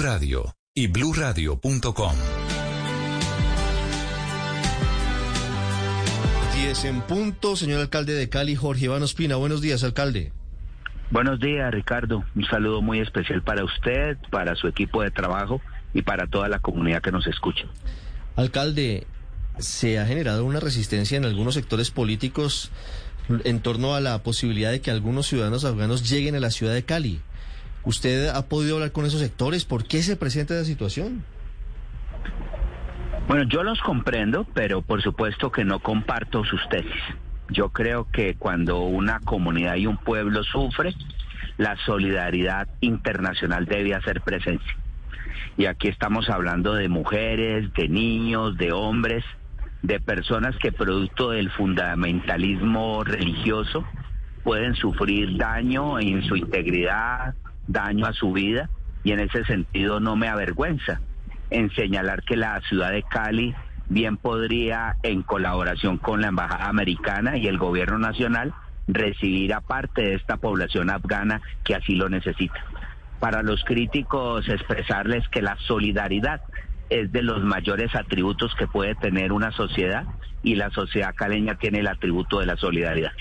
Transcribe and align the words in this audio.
Radio 0.00 0.56
y 0.74 0.86
bluradio.com. 0.86 2.12
10 6.54 6.84
en 6.86 7.00
punto, 7.02 7.54
señor 7.54 7.80
alcalde 7.80 8.14
de 8.14 8.30
Cali, 8.30 8.56
Jorge 8.56 8.86
Iván 8.86 9.02
Ospina. 9.02 9.36
Buenos 9.36 9.60
días, 9.60 9.84
alcalde. 9.84 10.32
Buenos 11.10 11.38
días, 11.38 11.70
Ricardo. 11.70 12.24
Un 12.34 12.44
saludo 12.46 12.80
muy 12.80 13.00
especial 13.00 13.42
para 13.42 13.62
usted, 13.62 14.16
para 14.30 14.54
su 14.54 14.68
equipo 14.68 15.02
de 15.02 15.10
trabajo 15.10 15.60
y 15.92 16.00
para 16.00 16.26
toda 16.26 16.48
la 16.48 16.60
comunidad 16.60 17.02
que 17.02 17.12
nos 17.12 17.26
escucha. 17.26 17.66
Alcalde, 18.36 19.06
se 19.58 19.98
ha 19.98 20.06
generado 20.06 20.46
una 20.46 20.60
resistencia 20.60 21.18
en 21.18 21.26
algunos 21.26 21.54
sectores 21.54 21.90
políticos 21.90 22.70
en 23.44 23.60
torno 23.60 23.94
a 23.94 24.00
la 24.00 24.22
posibilidad 24.22 24.70
de 24.70 24.80
que 24.80 24.90
algunos 24.90 25.26
ciudadanos 25.26 25.66
afganos 25.66 26.08
lleguen 26.08 26.36
a 26.36 26.40
la 26.40 26.50
ciudad 26.50 26.72
de 26.72 26.84
Cali. 26.84 27.20
¿Usted 27.84 28.28
ha 28.28 28.46
podido 28.46 28.76
hablar 28.76 28.92
con 28.92 29.06
esos 29.06 29.20
sectores? 29.20 29.64
¿Por 29.64 29.84
qué 29.84 30.02
se 30.02 30.16
presenta 30.16 30.54
esa 30.54 30.64
situación? 30.64 31.24
Bueno, 33.26 33.44
yo 33.44 33.62
los 33.62 33.80
comprendo, 33.80 34.46
pero 34.54 34.82
por 34.82 35.02
supuesto 35.02 35.50
que 35.50 35.64
no 35.64 35.78
comparto 35.78 36.44
sus 36.44 36.60
tesis. 36.68 37.02
Yo 37.48 37.70
creo 37.70 38.06
que 38.10 38.34
cuando 38.34 38.80
una 38.80 39.20
comunidad 39.20 39.76
y 39.76 39.86
un 39.86 39.96
pueblo 39.96 40.42
sufre, 40.44 40.94
la 41.56 41.76
solidaridad 41.84 42.68
internacional 42.80 43.66
debe 43.66 43.94
hacer 43.94 44.20
presencia. 44.20 44.76
Y 45.56 45.66
aquí 45.66 45.88
estamos 45.88 46.28
hablando 46.28 46.74
de 46.74 46.88
mujeres, 46.88 47.72
de 47.74 47.88
niños, 47.88 48.56
de 48.56 48.72
hombres, 48.72 49.24
de 49.82 50.00
personas 50.00 50.56
que 50.56 50.72
producto 50.72 51.30
del 51.30 51.50
fundamentalismo 51.50 53.04
religioso 53.04 53.84
pueden 54.42 54.74
sufrir 54.74 55.36
daño 55.36 55.98
en 55.98 56.22
su 56.22 56.36
integridad, 56.36 57.34
daño 57.70 58.06
a 58.06 58.12
su 58.12 58.32
vida 58.32 58.68
y 59.04 59.12
en 59.12 59.20
ese 59.20 59.44
sentido 59.44 60.00
no 60.00 60.16
me 60.16 60.28
avergüenza 60.28 61.00
en 61.50 61.70
señalar 61.70 62.22
que 62.22 62.36
la 62.36 62.60
ciudad 62.68 62.92
de 62.92 63.02
Cali 63.02 63.54
bien 63.88 64.16
podría, 64.16 64.96
en 65.02 65.22
colaboración 65.22 65.98
con 65.98 66.20
la 66.20 66.28
Embajada 66.28 66.68
Americana 66.68 67.36
y 67.36 67.46
el 67.48 67.58
Gobierno 67.58 67.98
Nacional, 67.98 68.54
recibir 68.86 69.52
a 69.52 69.60
parte 69.60 70.02
de 70.02 70.14
esta 70.14 70.36
población 70.36 70.90
afgana 70.90 71.40
que 71.64 71.74
así 71.74 71.94
lo 71.96 72.08
necesita. 72.08 72.64
Para 73.18 73.42
los 73.42 73.62
críticos, 73.64 74.48
expresarles 74.48 75.28
que 75.28 75.42
la 75.42 75.56
solidaridad 75.66 76.42
es 76.88 77.12
de 77.12 77.22
los 77.22 77.42
mayores 77.42 77.94
atributos 77.94 78.54
que 78.54 78.66
puede 78.66 78.94
tener 78.94 79.32
una 79.32 79.52
sociedad 79.52 80.06
y 80.42 80.54
la 80.54 80.70
sociedad 80.70 81.14
caleña 81.14 81.56
tiene 81.56 81.80
el 81.80 81.88
atributo 81.88 82.40
de 82.40 82.46
la 82.46 82.56
solidaridad. 82.56 83.12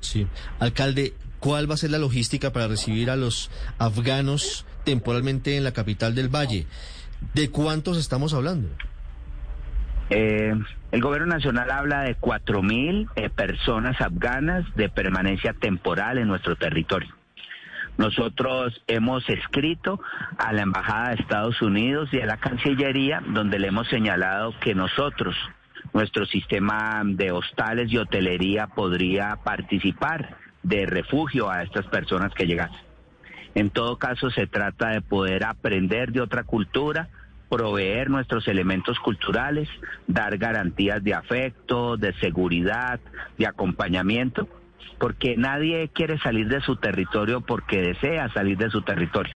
Sí. 0.00 0.26
Alcalde, 0.58 1.14
¿Cuál 1.42 1.68
va 1.68 1.74
a 1.74 1.76
ser 1.76 1.90
la 1.90 1.98
logística 1.98 2.52
para 2.52 2.68
recibir 2.68 3.10
a 3.10 3.16
los 3.16 3.50
afganos 3.76 4.64
temporalmente 4.84 5.56
en 5.56 5.64
la 5.64 5.72
capital 5.72 6.14
del 6.14 6.28
Valle? 6.28 6.66
¿De 7.34 7.50
cuántos 7.50 7.98
estamos 7.98 8.32
hablando? 8.32 8.68
Eh, 10.10 10.54
el 10.92 11.00
gobierno 11.00 11.26
nacional 11.26 11.68
habla 11.72 12.02
de 12.02 12.16
4.000 12.16 13.08
eh, 13.16 13.28
personas 13.28 14.00
afganas 14.00 14.64
de 14.76 14.88
permanencia 14.88 15.52
temporal 15.52 16.18
en 16.18 16.28
nuestro 16.28 16.54
territorio. 16.54 17.12
Nosotros 17.98 18.80
hemos 18.86 19.28
escrito 19.28 20.00
a 20.38 20.52
la 20.52 20.62
Embajada 20.62 21.08
de 21.08 21.22
Estados 21.22 21.60
Unidos 21.60 22.08
y 22.12 22.20
a 22.20 22.26
la 22.26 22.36
Cancillería, 22.36 23.20
donde 23.34 23.58
le 23.58 23.66
hemos 23.66 23.88
señalado 23.88 24.54
que 24.60 24.76
nosotros, 24.76 25.34
nuestro 25.92 26.24
sistema 26.24 27.02
de 27.04 27.32
hostales 27.32 27.90
y 27.90 27.98
hotelería, 27.98 28.68
podría 28.68 29.40
participar 29.42 30.36
de 30.62 30.86
refugio 30.86 31.50
a 31.50 31.62
estas 31.62 31.86
personas 31.86 32.32
que 32.34 32.46
llegan. 32.46 32.70
En 33.54 33.70
todo 33.70 33.98
caso, 33.98 34.30
se 34.30 34.46
trata 34.46 34.90
de 34.90 35.02
poder 35.02 35.44
aprender 35.44 36.12
de 36.12 36.20
otra 36.20 36.44
cultura, 36.44 37.08
proveer 37.50 38.08
nuestros 38.08 38.48
elementos 38.48 38.98
culturales, 38.98 39.68
dar 40.06 40.38
garantías 40.38 41.04
de 41.04 41.12
afecto, 41.12 41.98
de 41.98 42.14
seguridad, 42.14 42.98
de 43.36 43.46
acompañamiento, 43.46 44.48
porque 44.98 45.36
nadie 45.36 45.90
quiere 45.92 46.18
salir 46.20 46.48
de 46.48 46.62
su 46.62 46.76
territorio 46.76 47.42
porque 47.42 47.82
desea 47.82 48.32
salir 48.32 48.56
de 48.56 48.70
su 48.70 48.82
territorio. 48.82 49.34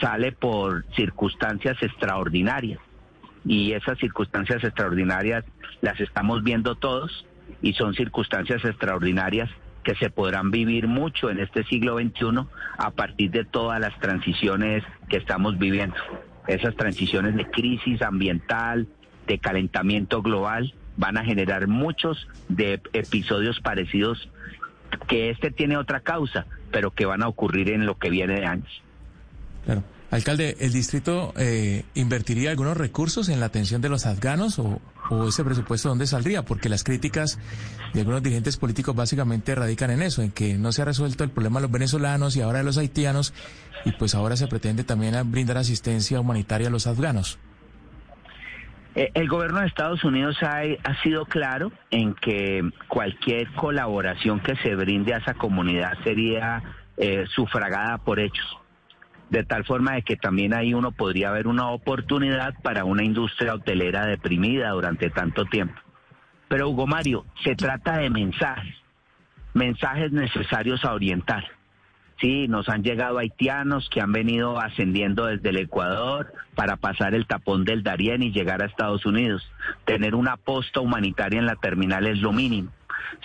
Sale 0.00 0.32
por 0.32 0.84
circunstancias 0.94 1.82
extraordinarias 1.82 2.80
y 3.46 3.72
esas 3.72 3.98
circunstancias 3.98 4.62
extraordinarias 4.62 5.44
las 5.80 5.98
estamos 6.00 6.42
viendo 6.42 6.74
todos 6.74 7.26
y 7.62 7.72
son 7.72 7.94
circunstancias 7.94 8.62
extraordinarias 8.64 9.48
que 9.88 9.94
se 9.94 10.10
podrán 10.10 10.50
vivir 10.50 10.86
mucho 10.86 11.30
en 11.30 11.40
este 11.40 11.64
siglo 11.64 11.98
XXI 11.98 12.46
a 12.76 12.90
partir 12.90 13.30
de 13.30 13.46
todas 13.46 13.80
las 13.80 13.98
transiciones 13.98 14.84
que 15.08 15.16
estamos 15.16 15.56
viviendo. 15.56 15.96
Esas 16.46 16.76
transiciones 16.76 17.34
de 17.36 17.46
crisis 17.46 18.02
ambiental, 18.02 18.86
de 19.26 19.38
calentamiento 19.38 20.20
global, 20.20 20.74
van 20.98 21.16
a 21.16 21.24
generar 21.24 21.68
muchos 21.68 22.28
de 22.50 22.82
episodios 22.92 23.60
parecidos 23.60 24.28
que 25.06 25.30
este 25.30 25.50
tiene 25.50 25.78
otra 25.78 26.00
causa, 26.00 26.44
pero 26.70 26.90
que 26.90 27.06
van 27.06 27.22
a 27.22 27.28
ocurrir 27.28 27.70
en 27.70 27.86
lo 27.86 27.96
que 27.96 28.10
viene 28.10 28.40
de 28.40 28.44
años. 28.44 28.82
Claro. 29.64 29.84
Alcalde, 30.10 30.56
¿el 30.60 30.72
distrito 30.72 31.34
eh, 31.36 31.84
invertiría 31.94 32.50
algunos 32.50 32.78
recursos 32.78 33.28
en 33.28 33.40
la 33.40 33.46
atención 33.46 33.82
de 33.82 33.90
los 33.90 34.06
afganos 34.06 34.58
o, 34.58 34.80
ese 35.28 35.44
presupuesto 35.44 35.90
dónde 35.90 36.06
saldría? 36.06 36.44
Porque 36.44 36.70
las 36.70 36.82
críticas 36.82 37.38
de 37.92 38.00
algunos 38.00 38.22
dirigentes 38.22 38.56
políticos 38.56 38.96
básicamente 38.96 39.54
radican 39.54 39.90
en 39.90 40.00
eso, 40.00 40.22
en 40.22 40.32
que 40.32 40.54
no 40.54 40.72
se 40.72 40.80
ha 40.80 40.86
resuelto 40.86 41.24
el 41.24 41.30
problema 41.30 41.60
de 41.60 41.64
los 41.64 41.72
venezolanos 41.72 42.36
y 42.36 42.40
ahora 42.40 42.58
de 42.58 42.64
los 42.64 42.78
haitianos 42.78 43.34
y 43.84 43.92
pues 43.92 44.14
ahora 44.14 44.36
se 44.36 44.46
pretende 44.48 44.82
también 44.82 45.30
brindar 45.30 45.58
asistencia 45.58 46.18
humanitaria 46.20 46.68
a 46.68 46.70
los 46.70 46.86
afganos. 46.86 47.38
Eh, 48.94 49.10
el 49.12 49.28
gobierno 49.28 49.60
de 49.60 49.66
Estados 49.66 50.02
Unidos 50.04 50.38
ha, 50.42 50.60
ha, 50.84 51.02
sido 51.02 51.26
claro 51.26 51.70
en 51.90 52.14
que 52.14 52.62
cualquier 52.88 53.52
colaboración 53.52 54.40
que 54.40 54.56
se 54.56 54.74
brinde 54.74 55.12
a 55.12 55.18
esa 55.18 55.34
comunidad 55.34 55.92
sería 56.02 56.62
eh, 56.96 57.26
sufragada 57.34 57.98
por 57.98 58.18
hechos 58.18 58.58
de 59.30 59.44
tal 59.44 59.64
forma 59.64 59.94
de 59.94 60.02
que 60.02 60.16
también 60.16 60.54
ahí 60.54 60.74
uno 60.74 60.92
podría 60.92 61.30
ver 61.30 61.46
una 61.46 61.68
oportunidad 61.70 62.54
para 62.62 62.84
una 62.84 63.04
industria 63.04 63.54
hotelera 63.54 64.06
deprimida 64.06 64.70
durante 64.70 65.10
tanto 65.10 65.44
tiempo. 65.44 65.80
Pero 66.48 66.70
Hugo 66.70 66.86
Mario, 66.86 67.26
se 67.44 67.54
trata 67.54 67.98
de 67.98 68.08
mensajes, 68.08 68.74
mensajes 69.52 70.12
necesarios 70.12 70.84
a 70.84 70.94
orientar. 70.94 71.44
Sí, 72.20 72.48
nos 72.48 72.68
han 72.68 72.82
llegado 72.82 73.18
haitianos 73.18 73.88
que 73.90 74.00
han 74.00 74.10
venido 74.10 74.58
ascendiendo 74.58 75.26
desde 75.26 75.50
el 75.50 75.58
Ecuador 75.58 76.32
para 76.56 76.76
pasar 76.76 77.14
el 77.14 77.26
tapón 77.26 77.64
del 77.64 77.84
Darién 77.84 78.22
y 78.22 78.32
llegar 78.32 78.60
a 78.60 78.66
Estados 78.66 79.06
Unidos. 79.06 79.48
Tener 79.84 80.16
una 80.16 80.36
posta 80.36 80.80
humanitaria 80.80 81.38
en 81.38 81.46
la 81.46 81.54
terminal 81.54 82.06
es 82.06 82.18
lo 82.18 82.32
mínimo. 82.32 82.72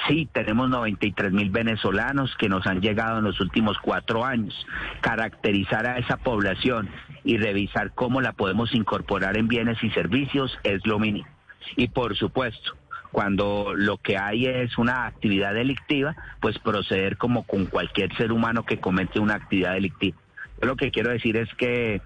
Sí, 0.07 0.27
tenemos 0.31 0.69
93 0.69 1.31
mil 1.31 1.49
venezolanos 1.49 2.35
que 2.37 2.49
nos 2.49 2.65
han 2.67 2.81
llegado 2.81 3.19
en 3.19 3.25
los 3.25 3.39
últimos 3.39 3.77
cuatro 3.79 4.25
años. 4.25 4.53
Caracterizar 5.01 5.85
a 5.87 5.97
esa 5.97 6.17
población 6.17 6.89
y 7.23 7.37
revisar 7.37 7.91
cómo 7.93 8.21
la 8.21 8.33
podemos 8.33 8.73
incorporar 8.73 9.37
en 9.37 9.47
bienes 9.47 9.81
y 9.83 9.89
servicios 9.91 10.57
es 10.63 10.85
lo 10.85 10.99
mínimo. 10.99 11.27
Y 11.75 11.87
por 11.87 12.15
supuesto, 12.15 12.75
cuando 13.11 13.73
lo 13.75 13.97
que 13.97 14.17
hay 14.17 14.47
es 14.47 14.77
una 14.77 15.05
actividad 15.05 15.53
delictiva, 15.53 16.15
pues 16.41 16.59
proceder 16.59 17.17
como 17.17 17.43
con 17.43 17.67
cualquier 17.67 18.13
ser 18.17 18.31
humano 18.31 18.65
que 18.65 18.79
comete 18.79 19.19
una 19.19 19.35
actividad 19.35 19.73
delictiva. 19.73 20.17
Yo 20.61 20.67
lo 20.67 20.75
que 20.75 20.91
quiero 20.91 21.11
decir 21.11 21.37
es 21.37 21.53
que 21.55 22.01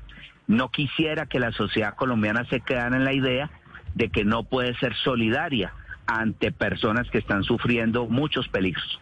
no 0.47 0.69
quisiera 0.69 1.25
que 1.25 1.39
la 1.39 1.51
sociedad 1.51 1.95
colombiana 1.95 2.45
se 2.49 2.59
quedara 2.59 2.95
en 2.95 3.05
la 3.05 3.13
idea 3.13 3.49
de 3.95 4.09
que 4.09 4.23
no 4.23 4.43
puede 4.43 4.75
ser 4.75 4.95
solidaria 4.95 5.73
ante 6.07 6.51
personas 6.51 7.09
que 7.09 7.17
están 7.19 7.43
sufriendo 7.43 8.07
muchos 8.07 8.47
peligros. 8.47 8.99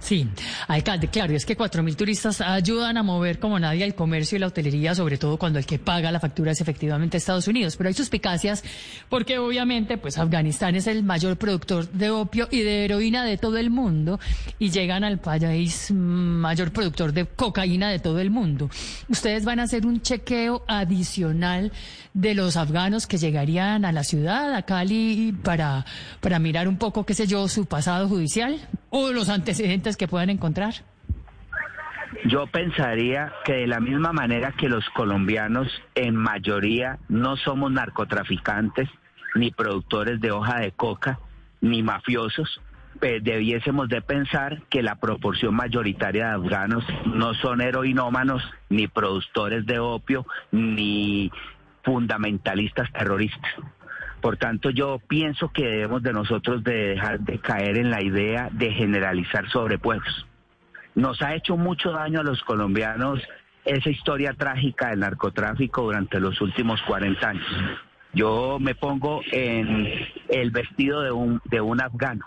Sí, 0.00 0.28
alcalde, 0.68 1.08
claro, 1.08 1.34
es 1.34 1.46
que 1.46 1.56
cuatro 1.56 1.82
mil 1.82 1.96
turistas 1.96 2.42
ayudan 2.42 2.98
a 2.98 3.02
mover 3.02 3.38
como 3.38 3.58
nadie 3.58 3.84
el 3.84 3.94
comercio 3.94 4.36
y 4.36 4.38
la 4.38 4.48
hotelería, 4.48 4.94
sobre 4.94 5.16
todo 5.16 5.38
cuando 5.38 5.58
el 5.58 5.64
que 5.64 5.78
paga 5.78 6.12
la 6.12 6.20
factura 6.20 6.52
es 6.52 6.60
efectivamente 6.60 7.16
Estados 7.16 7.48
Unidos. 7.48 7.76
Pero 7.76 7.88
hay 7.88 7.94
suspicacias 7.94 8.62
porque 9.08 9.38
obviamente, 9.38 9.96
pues 9.96 10.18
Afganistán 10.18 10.74
es 10.74 10.86
el 10.88 11.04
mayor 11.04 11.38
productor 11.38 11.88
de 11.90 12.10
opio 12.10 12.48
y 12.50 12.60
de 12.60 12.84
heroína 12.84 13.24
de 13.24 13.38
todo 13.38 13.56
el 13.56 13.70
mundo 13.70 14.20
y 14.58 14.68
llegan 14.68 15.04
al 15.04 15.20
país 15.20 15.90
mayor 15.90 16.70
productor 16.70 17.14
de 17.14 17.24
cocaína 17.24 17.88
de 17.88 17.98
todo 17.98 18.20
el 18.20 18.30
mundo. 18.30 18.68
Ustedes 19.08 19.46
van 19.46 19.58
a 19.58 19.62
hacer 19.62 19.86
un 19.86 20.02
chequeo 20.02 20.64
adicional 20.68 21.72
de 22.12 22.34
los 22.34 22.58
afganos 22.58 23.06
que 23.06 23.16
llegarían 23.16 23.86
a 23.86 23.92
la 23.92 24.04
ciudad, 24.04 24.54
a 24.54 24.62
Cali, 24.62 25.34
para, 25.42 25.86
para 26.20 26.38
mirar 26.38 26.68
un 26.68 26.76
poco, 26.76 27.06
qué 27.06 27.14
sé 27.14 27.26
yo, 27.26 27.48
su 27.48 27.64
pasado 27.64 28.06
judicial 28.06 28.60
o 28.96 29.12
los 29.12 29.28
antecedentes 29.28 29.96
que 29.96 30.06
puedan 30.06 30.30
encontrar? 30.30 30.72
Yo 32.26 32.46
pensaría 32.46 33.32
que 33.44 33.54
de 33.54 33.66
la 33.66 33.80
misma 33.80 34.12
manera 34.12 34.52
que 34.52 34.68
los 34.68 34.88
colombianos 34.90 35.66
en 35.96 36.14
mayoría 36.14 37.00
no 37.08 37.36
somos 37.36 37.72
narcotraficantes, 37.72 38.88
ni 39.34 39.50
productores 39.50 40.20
de 40.20 40.30
hoja 40.30 40.60
de 40.60 40.70
coca, 40.70 41.18
ni 41.60 41.82
mafiosos, 41.82 42.60
debiésemos 43.00 43.88
de 43.88 44.00
pensar 44.00 44.62
que 44.70 44.84
la 44.84 44.94
proporción 44.94 45.56
mayoritaria 45.56 46.28
de 46.28 46.34
afganos 46.34 46.84
no 47.04 47.34
son 47.34 47.62
heroinómanos, 47.62 48.44
ni 48.68 48.86
productores 48.86 49.66
de 49.66 49.80
opio, 49.80 50.24
ni 50.52 51.32
fundamentalistas 51.82 52.92
terroristas. 52.92 53.50
Por 54.24 54.38
tanto, 54.38 54.70
yo 54.70 55.02
pienso 55.06 55.50
que 55.50 55.66
debemos 55.66 56.02
de 56.02 56.14
nosotros 56.14 56.64
de 56.64 56.94
dejar 56.94 57.20
de 57.20 57.38
caer 57.40 57.76
en 57.76 57.90
la 57.90 58.02
idea 58.02 58.48
de 58.50 58.72
generalizar 58.72 59.50
sobre 59.50 59.76
pueblos. 59.76 60.26
Nos 60.94 61.20
ha 61.20 61.34
hecho 61.34 61.58
mucho 61.58 61.92
daño 61.92 62.20
a 62.20 62.22
los 62.22 62.42
colombianos 62.42 63.20
esa 63.66 63.90
historia 63.90 64.32
trágica 64.32 64.88
del 64.88 65.00
narcotráfico 65.00 65.82
durante 65.82 66.20
los 66.20 66.40
últimos 66.40 66.80
40 66.86 67.28
años. 67.28 67.46
Yo 68.14 68.56
me 68.58 68.74
pongo 68.74 69.20
en 69.30 69.92
el 70.30 70.50
vestido 70.52 71.02
de 71.02 71.12
un, 71.12 71.42
de 71.44 71.60
un 71.60 71.82
afgano. 71.82 72.24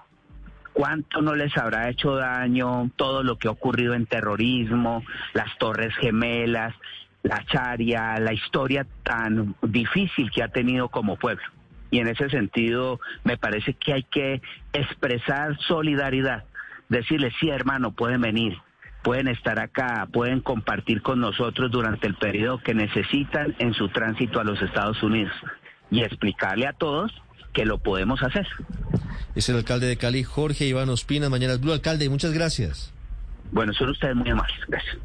¿Cuánto 0.74 1.24
no 1.24 1.34
les 1.34 1.58
habrá 1.58 1.90
hecho 1.90 2.16
daño 2.16 2.92
todo 2.96 3.24
lo 3.24 3.40
que 3.40 3.48
ha 3.48 3.52
ocurrido 3.52 3.96
en 3.96 4.06
terrorismo, 4.06 5.04
las 5.34 5.58
torres 5.58 5.96
gemelas, 5.96 6.76
la 7.24 7.44
charia, 7.46 8.20
la 8.20 8.34
historia 8.34 8.86
tan 9.02 9.56
difícil 9.64 10.30
que 10.30 10.44
ha 10.44 10.50
tenido 10.50 10.90
como 10.90 11.16
pueblo? 11.16 11.57
Y 11.92 12.00
en 12.00 12.08
ese 12.08 12.30
sentido 12.30 13.00
me 13.24 13.38
parece 13.38 13.74
que 13.74 13.94
hay 13.94 14.04
que 14.04 14.42
expresar 14.74 15.58
solidaridad, 15.68 16.44
decirles, 16.90 17.34
sí 17.40 17.50
hermano, 17.50 17.92
pueden 17.94 18.22
venir, 18.22 18.58
pueden 19.04 19.28
estar 19.28 19.60
acá, 19.60 20.08
pueden 20.12 20.42
compartir 20.42 21.02
con 21.02 21.20
nosotros 21.20 21.72
durante 21.72 22.08
el 22.08 22.16
periodo 22.16 22.60
que 22.60 22.74
necesitan 22.74 23.56
en 23.60 23.74
su 23.74 23.90
tránsito 23.90 24.40
a 24.40 24.44
los 24.44 24.62
Estados 24.62 25.02
Unidos 25.02 25.34
y 25.90 26.02
explicarle 26.02 26.68
a 26.68 26.74
todos 26.74 27.12
que 27.54 27.66
lo 27.66 27.78
podemos 27.78 28.22
hacer. 28.22 28.48
Es 29.36 29.50
el 29.50 29.56
alcalde 29.56 29.88
de 29.88 29.98
Cali, 29.98 30.24
Jorge 30.24 30.66
Iván 30.66 30.90
Ospina, 30.90 31.30
Mañana 31.30 31.56
Blue. 31.58 31.72
Alcalde, 31.72 32.10
muchas 32.10 32.34
gracias. 32.34 32.94
Bueno, 33.52 33.74
son 33.74 33.90
ustedes 33.90 34.16
muy 34.16 34.30
amables. 34.30 34.60
Gracias. 34.68 34.98